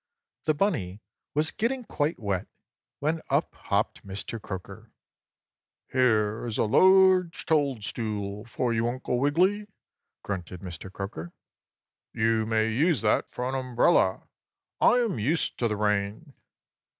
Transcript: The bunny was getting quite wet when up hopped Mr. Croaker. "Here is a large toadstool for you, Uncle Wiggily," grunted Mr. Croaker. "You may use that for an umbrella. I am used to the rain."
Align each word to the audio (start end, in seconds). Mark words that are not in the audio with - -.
The 0.45 0.55
bunny 0.55 0.99
was 1.35 1.51
getting 1.51 1.83
quite 1.83 2.19
wet 2.19 2.47
when 2.97 3.21
up 3.29 3.53
hopped 3.53 4.03
Mr. 4.03 4.41
Croaker. 4.41 4.89
"Here 5.91 6.43
is 6.47 6.57
a 6.57 6.63
large 6.63 7.45
toadstool 7.45 8.45
for 8.45 8.73
you, 8.73 8.87
Uncle 8.87 9.19
Wiggily," 9.19 9.67
grunted 10.23 10.61
Mr. 10.61 10.91
Croaker. 10.91 11.33
"You 12.13 12.47
may 12.47 12.71
use 12.73 13.01
that 13.03 13.29
for 13.29 13.47
an 13.47 13.53
umbrella. 13.53 14.27
I 14.81 15.01
am 15.01 15.19
used 15.19 15.59
to 15.59 15.67
the 15.67 15.77
rain." 15.77 16.33